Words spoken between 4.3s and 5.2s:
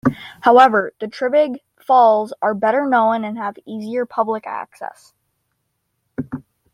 access.